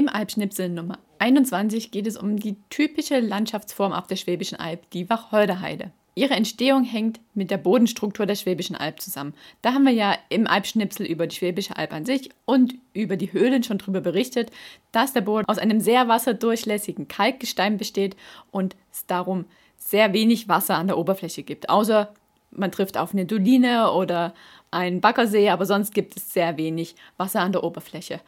[0.00, 5.10] Im Alpschnipsel Nummer 21 geht es um die typische Landschaftsform auf der Schwäbischen Alb, die
[5.10, 5.90] Wacholderheide.
[6.14, 9.34] Ihre Entstehung hängt mit der Bodenstruktur der Schwäbischen Alb zusammen.
[9.60, 13.34] Da haben wir ja im Alpschnipsel über die Schwäbische Alb an sich und über die
[13.34, 14.50] Höhlen schon darüber berichtet,
[14.90, 18.16] dass der Boden aus einem sehr wasserdurchlässigen Kalkgestein besteht
[18.50, 19.44] und es darum
[19.76, 21.68] sehr wenig Wasser an der Oberfläche gibt.
[21.68, 22.14] Außer
[22.50, 24.34] man trifft auf eine Doline oder
[24.70, 28.20] einen Baggersee, aber sonst gibt es sehr wenig Wasser an der Oberfläche.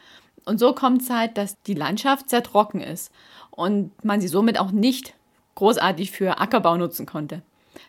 [0.45, 3.11] Und so kommt es halt, dass die Landschaft sehr trocken ist
[3.51, 5.13] und man sie somit auch nicht
[5.55, 7.41] großartig für Ackerbau nutzen konnte.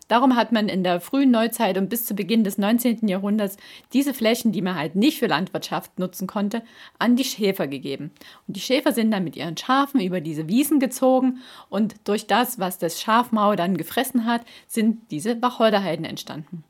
[0.08, 3.08] Darum hat man in der frühen Neuzeit und bis zu Beginn des 19.
[3.08, 3.56] Jahrhunderts
[3.92, 6.62] diese Flächen, die man halt nicht für Landwirtschaft nutzen konnte,
[6.98, 8.10] an die Schäfer gegeben.
[8.46, 12.58] Und die Schäfer sind dann mit ihren Schafen über diese Wiesen gezogen und durch das,
[12.58, 16.64] was das Schafmaul dann gefressen hat, sind diese Wacholderheiden entstanden.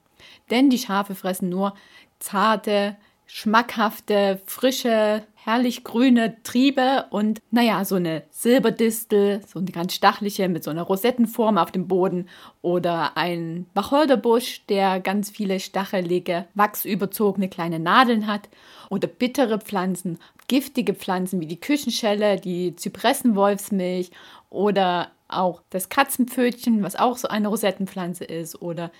[0.51, 1.75] Denn die Schafe fressen nur
[2.19, 2.97] zarte,
[3.27, 10.65] schmackhafte, frische, herrlich grüne Triebe und naja, so eine Silberdistel, so eine ganz stachliche mit
[10.65, 12.29] so einer Rosettenform auf dem Boden
[12.63, 18.49] oder ein Wacholderbusch, der ganz viele stachelige, wachsüberzogene kleine Nadeln hat
[18.89, 24.11] oder bittere Pflanzen, giftige Pflanzen wie die Küchenschelle, die Zypressenwolfsmilch
[24.49, 28.91] oder auch das Katzenpfötchen, was auch so eine Rosettenpflanze ist, oder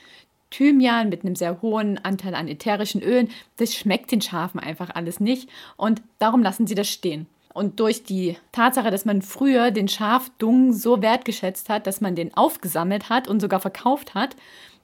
[0.55, 5.21] Thymian mit einem sehr hohen Anteil an ätherischen Ölen, das schmeckt den Schafen einfach alles
[5.21, 7.27] nicht und darum lassen sie das stehen.
[7.53, 12.37] Und durch die Tatsache, dass man früher den Schafdung so wertgeschätzt hat, dass man den
[12.37, 14.35] aufgesammelt hat und sogar verkauft hat,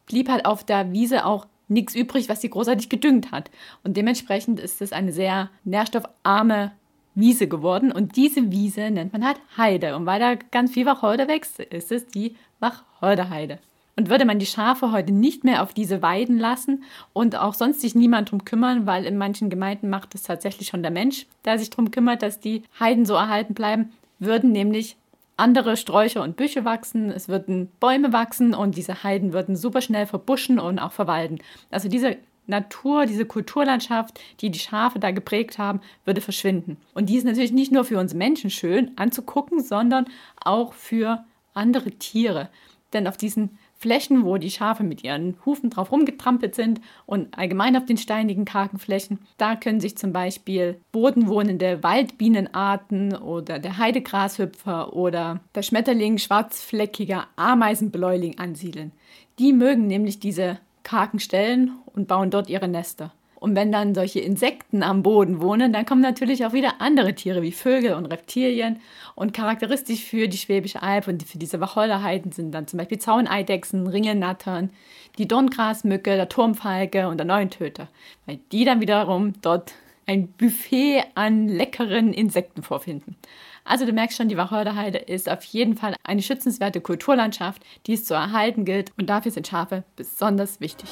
[0.07, 3.51] blieb halt auf der Wiese auch nichts übrig, was sie großartig gedüngt hat.
[3.83, 6.73] Und dementsprechend ist es eine sehr nährstoffarme
[7.15, 7.91] Wiese geworden.
[7.91, 9.97] Und diese Wiese nennt man halt Heide.
[9.97, 13.59] Und weil da ganz viel Wacholder wächst, ist es die Wacholderheide.
[14.01, 17.83] Und würde man die Schafe heute nicht mehr auf diese Weiden lassen und auch sonst
[17.83, 21.59] sich niemand drum kümmern, weil in manchen Gemeinden macht es tatsächlich schon der Mensch, der
[21.59, 24.97] sich darum kümmert, dass die Heiden so erhalten bleiben, würden nämlich
[25.37, 30.07] andere Sträucher und Büsche wachsen, es würden Bäume wachsen und diese Heiden würden super schnell
[30.07, 31.39] verbuschen und auch verwalden.
[31.71, 32.17] Also diese
[32.47, 36.79] Natur, diese Kulturlandschaft, die die Schafe da geprägt haben, würde verschwinden.
[36.95, 40.07] Und die ist natürlich nicht nur für uns Menschen schön anzugucken, sondern
[40.43, 41.23] auch für
[41.53, 42.49] andere Tiere.
[42.95, 47.79] Denn auf diesen Flächen, wo die Schafe mit ihren Hufen drauf rumgetrampelt sind und allgemein
[47.79, 49.21] auf den steinigen, kargen Flächen.
[49.39, 58.39] Da können sich zum Beispiel bodenwohnende Waldbienenarten oder der Heidegrashüpfer oder der Schmetterling schwarzfleckiger Ameisenbläuling
[58.39, 58.93] ansiedeln.
[59.39, 63.15] Die mögen nämlich diese kargen Stellen und bauen dort ihre Nester.
[63.41, 67.41] Und wenn dann solche Insekten am Boden wohnen, dann kommen natürlich auch wieder andere Tiere
[67.41, 68.81] wie Vögel und Reptilien.
[69.15, 73.87] Und charakteristisch für die Schwäbische Alb und für diese Wacholderheiden sind dann zum Beispiel Zauneidechsen,
[73.87, 74.71] Ringelnattern,
[75.19, 77.89] die Dorngrasmücke, der Turmfalke und der Neuntöter.
[78.27, 79.73] Weil die dann wiederum dort
[80.07, 83.17] ein Buffet an leckeren Insekten vorfinden.
[83.65, 88.05] Also du merkst schon, die Wacholderheide ist auf jeden Fall eine schützenswerte Kulturlandschaft, die es
[88.05, 90.89] zu erhalten gilt und dafür sind Schafe besonders wichtig.